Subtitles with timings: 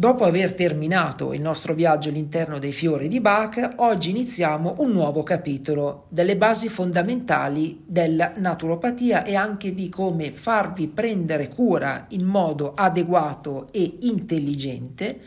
[0.00, 5.24] Dopo aver terminato il nostro viaggio all'interno dei fiori di Bach, oggi iniziamo un nuovo
[5.24, 12.74] capitolo delle basi fondamentali della naturopatia e anche di come farvi prendere cura in modo
[12.74, 15.18] adeguato e intelligente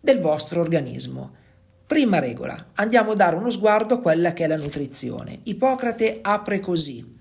[0.00, 1.34] del vostro organismo.
[1.86, 5.42] Prima regola, andiamo a dare uno sguardo a quella che è la nutrizione.
[5.44, 7.18] Ippocrate apre così,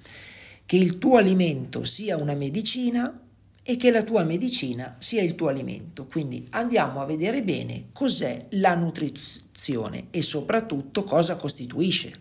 [0.65, 3.21] che il tuo alimento sia una medicina
[3.69, 6.07] e che la tua medicina sia il tuo alimento.
[6.07, 12.17] Quindi andiamo a vedere bene cos'è la nutrizione e soprattutto cosa costituisce.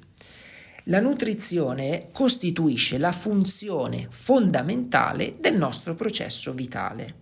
[0.86, 7.14] La nutrizione costituisce la funzione fondamentale del nostro processo vitale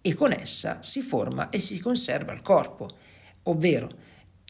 [0.00, 2.90] e con essa si forma e si conserva il corpo,
[3.44, 3.88] ovvero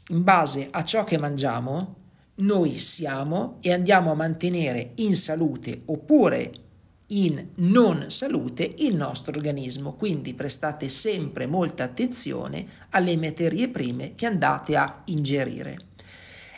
[0.09, 1.97] in base a ciò che mangiamo
[2.37, 6.51] noi siamo e andiamo a mantenere in salute oppure
[7.13, 9.95] in non salute il nostro organismo.
[9.95, 15.89] Quindi prestate sempre molta attenzione alle materie prime che andate a ingerire.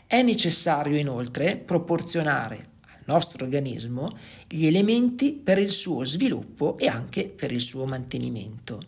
[0.07, 4.17] È necessario inoltre proporzionare al nostro organismo
[4.49, 8.81] gli elementi per il suo sviluppo e anche per il suo mantenimento,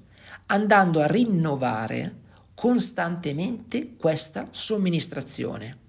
[0.47, 5.85] andando a rinnovare costantemente questa somministrazione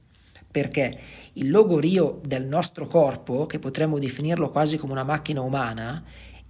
[0.50, 1.00] perché
[1.34, 6.04] il logorio del nostro corpo, che potremmo definirlo quasi come una macchina umana,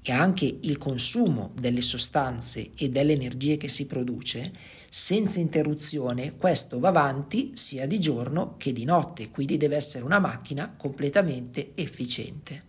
[0.09, 4.53] e anche il consumo delle sostanze e delle energie che si produce,
[4.89, 10.19] senza interruzione questo va avanti sia di giorno che di notte, quindi deve essere una
[10.19, 12.63] macchina completamente efficiente.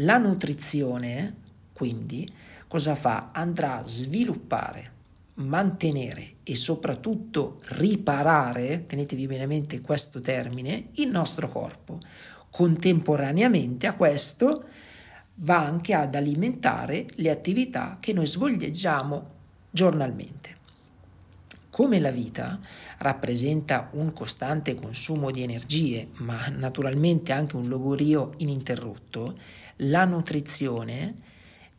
[0.00, 1.36] La nutrizione,
[1.72, 2.30] quindi,
[2.66, 3.30] cosa fa?
[3.32, 4.96] Andrà a sviluppare
[5.38, 12.00] mantenere e soprattutto riparare, tenetevi bene a mente questo termine, il nostro corpo.
[12.50, 14.64] Contemporaneamente a questo
[15.36, 19.36] va anche ad alimentare le attività che noi svolgiamo
[19.70, 20.56] giornalmente.
[21.70, 22.58] Come la vita
[22.98, 29.38] rappresenta un costante consumo di energie, ma naturalmente anche un logorio ininterrotto,
[29.82, 31.14] la nutrizione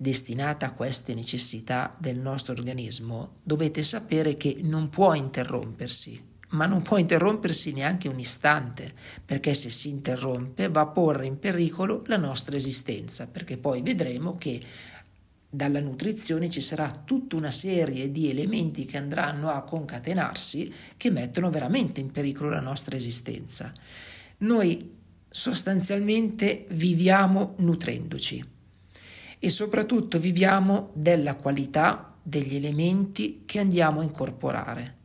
[0.01, 6.81] destinata a queste necessità del nostro organismo, dovete sapere che non può interrompersi, ma non
[6.81, 8.93] può interrompersi neanche un istante,
[9.25, 14.37] perché se si interrompe va a porre in pericolo la nostra esistenza, perché poi vedremo
[14.37, 14.61] che
[15.49, 21.49] dalla nutrizione ci sarà tutta una serie di elementi che andranno a concatenarsi che mettono
[21.49, 23.73] veramente in pericolo la nostra esistenza.
[24.37, 24.95] Noi
[25.29, 28.57] sostanzialmente viviamo nutrendoci
[29.39, 34.97] e soprattutto viviamo della qualità degli elementi che andiamo a incorporare.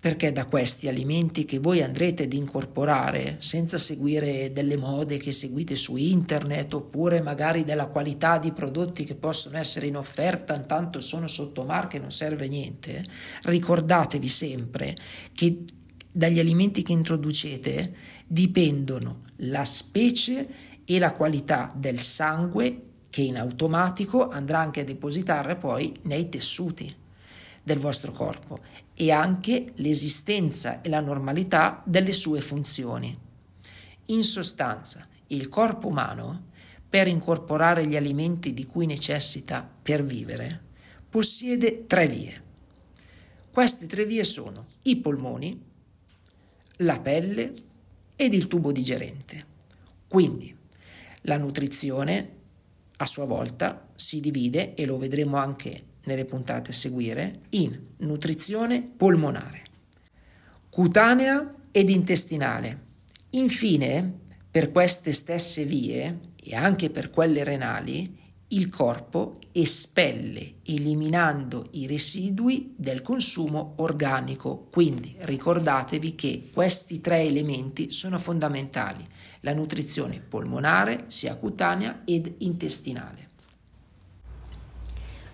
[0.00, 5.76] Perché da questi alimenti che voi andrete ad incorporare senza seguire delle mode che seguite
[5.76, 11.28] su internet oppure magari della qualità di prodotti che possono essere in offerta intanto sono
[11.28, 13.04] sotto marca e non serve niente,
[13.42, 14.96] ricordatevi sempre
[15.34, 15.64] che
[16.10, 17.94] dagli alimenti che introducete
[18.26, 20.48] dipendono la specie
[20.86, 26.94] e la qualità del sangue che in automatico andrà anche a depositare poi nei tessuti
[27.62, 28.60] del vostro corpo
[28.94, 33.16] e anche l'esistenza e la normalità delle sue funzioni.
[34.06, 36.48] In sostanza, il corpo umano,
[36.88, 40.68] per incorporare gli alimenti di cui necessita per vivere,
[41.08, 42.42] possiede tre vie.
[43.50, 45.60] Queste tre vie sono i polmoni,
[46.78, 47.52] la pelle
[48.16, 49.46] ed il tubo digerente.
[50.08, 50.56] Quindi
[51.22, 52.38] la nutrizione
[53.00, 58.82] a sua volta si divide, e lo vedremo anche nelle puntate a seguire, in nutrizione
[58.82, 59.62] polmonare,
[60.68, 62.82] cutanea ed intestinale.
[63.30, 64.18] Infine,
[64.50, 68.18] per queste stesse vie e anche per quelle renali,
[68.52, 74.66] il corpo espelle eliminando i residui del consumo organico.
[74.70, 79.06] Quindi ricordatevi che questi tre elementi sono fondamentali
[79.40, 83.28] la nutrizione polmonare, sia cutanea ed intestinale.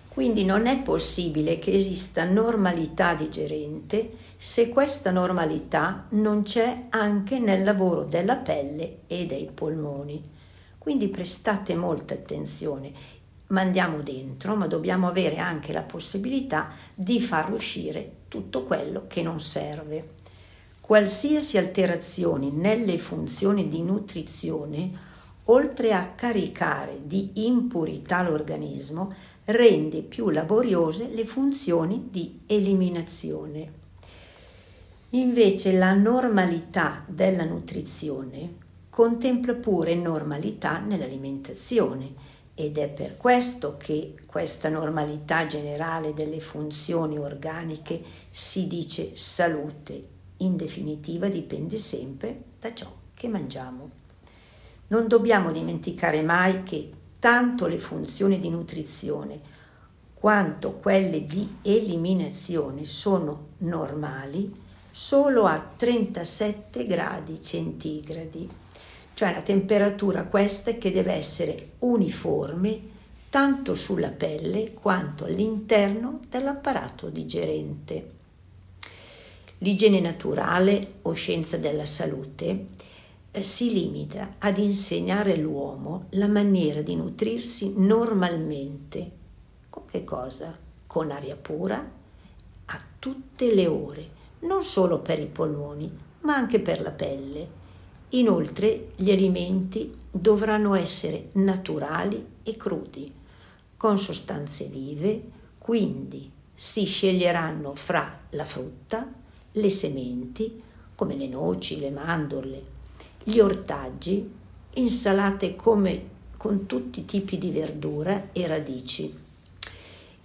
[0.09, 7.63] Quindi non è possibile che esista normalità digerente se questa normalità non c'è anche nel
[7.63, 10.35] lavoro della pelle e dei polmoni.
[10.87, 12.93] Quindi prestate molta attenzione,
[13.49, 19.41] mandiamo dentro, ma dobbiamo avere anche la possibilità di far uscire tutto quello che non
[19.41, 20.13] serve.
[20.79, 24.89] Qualsiasi alterazione nelle funzioni di nutrizione
[25.43, 29.13] oltre a caricare di impurità l'organismo,
[29.43, 33.71] rende più laboriose le funzioni di eliminazione.
[35.09, 38.66] Invece la normalità della nutrizione
[38.97, 42.11] contempla pure normalità nell'alimentazione
[42.55, 48.01] ed è per questo che questa normalità generale delle funzioni organiche
[48.31, 50.01] si dice salute.
[50.37, 53.91] In definitiva dipende sempre da ciò che mangiamo.
[54.87, 59.39] Non dobbiamo dimenticare mai che tanto le funzioni di nutrizione
[60.15, 64.51] quanto quelle di eliminazione sono normali
[64.89, 68.65] solo a 37 gradi centigradi
[69.17, 72.79] cioè la temperatura questa che deve essere uniforme
[73.31, 78.11] tanto sulla pelle quanto all'interno dell'apparato digerente.
[79.57, 82.67] L'igiene naturale o scienza della salute
[83.31, 89.11] eh, si limita ad insegnare all'uomo la maniera di nutrirsi normalmente.
[89.67, 90.55] Con che cosa?
[90.85, 91.89] Con aria pura
[92.65, 94.09] a tutte le ore,
[94.41, 97.65] non solo per i polmoni, ma anche per la pelle
[98.11, 103.11] Inoltre gli alimenti dovranno essere naturali e crudi,
[103.75, 105.21] con sostanze vive,
[105.57, 109.11] quindi si sceglieranno fra la frutta,
[109.51, 110.61] le sementi,
[110.95, 112.63] come le noci, le mandorle,
[113.23, 114.31] gli ortaggi,
[114.75, 119.13] insalate come con tutti i tipi di verdura e radici.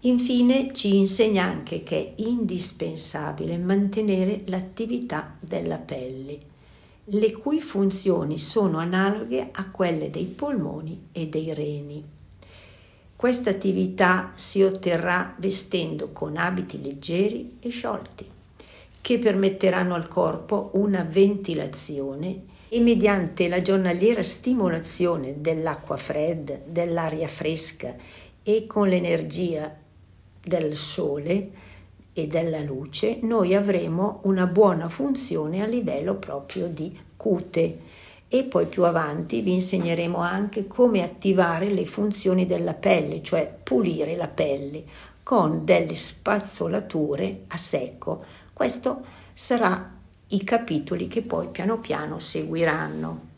[0.00, 6.51] Infine ci insegna anche che è indispensabile mantenere l'attività della pelle
[7.06, 12.04] le cui funzioni sono analoghe a quelle dei polmoni e dei reni.
[13.16, 18.28] Questa attività si otterrà vestendo con abiti leggeri e sciolti,
[19.00, 27.94] che permetteranno al corpo una ventilazione e mediante la giornaliera stimolazione dell'acqua fredda, dell'aria fresca
[28.42, 29.76] e con l'energia
[30.40, 31.50] del sole,
[32.12, 37.90] e della luce, noi avremo una buona funzione a livello proprio di cute
[38.28, 44.16] e poi più avanti vi insegneremo anche come attivare le funzioni della pelle, cioè pulire
[44.16, 44.84] la pelle
[45.22, 48.24] con delle spazzolature a secco.
[48.52, 48.98] Questo
[49.34, 49.90] sarà
[50.28, 53.30] i capitoli che poi piano piano seguiranno.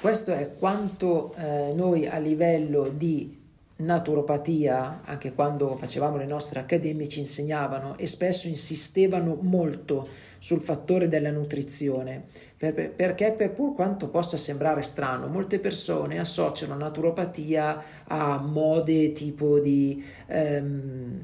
[0.00, 3.44] Questo è quanto eh, noi a livello di
[3.76, 10.06] naturopatia, anche quando facevamo le nostre accademie, ci insegnavano e spesso insistevano molto
[10.38, 12.24] sul fattore della nutrizione,
[12.56, 19.58] per, perché per pur quanto possa sembrare strano, molte persone associano naturopatia a mode tipo
[19.58, 21.20] di ehm,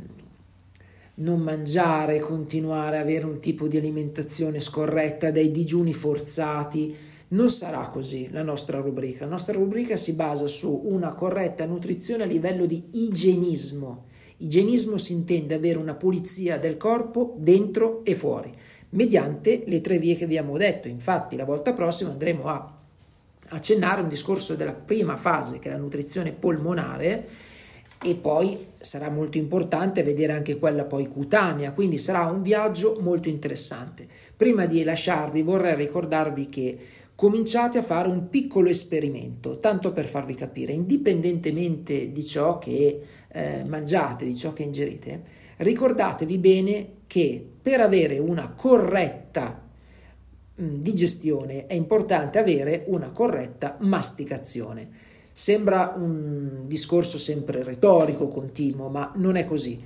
[1.15, 7.89] non mangiare, continuare ad avere un tipo di alimentazione scorretta, dei digiuni forzati non sarà
[7.89, 9.25] così la nostra rubrica.
[9.25, 14.07] La nostra rubrica si basa su una corretta nutrizione a livello di igienismo.
[14.39, 18.53] Igienismo si intende avere una pulizia del corpo dentro e fuori,
[18.91, 20.89] mediante le tre vie che vi abbiamo detto.
[20.89, 22.75] Infatti, la volta prossima andremo a
[23.51, 27.29] accennare un discorso della prima fase, che è la nutrizione polmonare,
[28.05, 33.29] e poi sarà molto importante vedere anche quella poi cutanea, quindi sarà un viaggio molto
[33.29, 34.09] interessante.
[34.37, 36.79] Prima di lasciarvi vorrei ricordarvi che
[37.23, 43.63] cominciate a fare un piccolo esperimento, tanto per farvi capire, indipendentemente di ciò che eh,
[43.65, 45.23] mangiate, di ciò che ingerite,
[45.59, 49.63] ricordatevi bene che per avere una corretta
[50.57, 54.89] mh, mm, digestione è importante avere una corretta masticazione.
[55.31, 59.81] Sembra un discorso sempre retorico, continuo, ma non è così.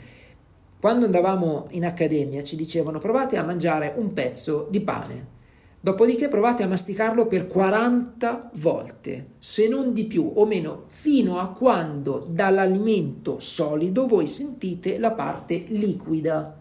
[0.80, 5.34] Quando andavamo in accademia ci dicevano provate a mangiare un pezzo di pane
[5.80, 11.50] Dopodiché provate a masticarlo per 40 volte, se non di più o meno, fino a
[11.50, 16.56] quando dall'alimento solido voi sentite la parte liquida.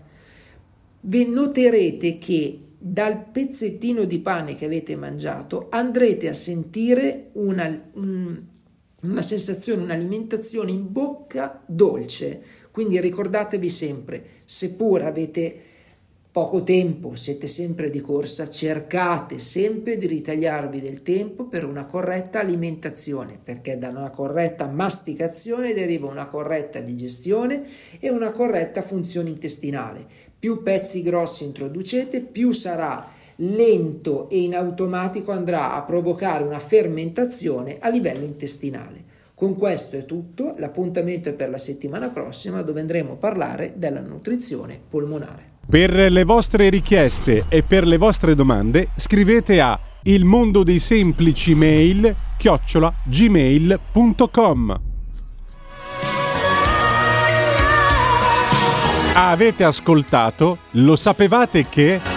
[1.01, 9.21] Vi noterete che dal pezzettino di pane che avete mangiato andrete a sentire una, una
[9.21, 12.43] sensazione, un'alimentazione in bocca dolce.
[12.69, 15.61] Quindi ricordatevi sempre, seppur avete
[16.35, 22.41] poco tempo, siete sempre di corsa, cercate sempre di ritagliarvi del tempo per una corretta
[22.41, 27.63] alimentazione, perché da una corretta masticazione deriva una corretta digestione
[28.01, 30.05] e una corretta funzione intestinale.
[30.37, 37.77] Più pezzi grossi introducete, più sarà lento e in automatico andrà a provocare una fermentazione
[37.79, 39.03] a livello intestinale.
[39.33, 44.01] Con questo è tutto, l'appuntamento è per la settimana prossima dove andremo a parlare della
[44.01, 45.54] nutrizione polmonare.
[45.67, 51.55] Per le vostre richieste e per le vostre domande scrivete a il mondo dei semplici
[51.55, 54.79] mail chiocciola gmail.com
[59.13, 60.57] Avete ascoltato?
[60.71, 62.14] Lo sapevate che...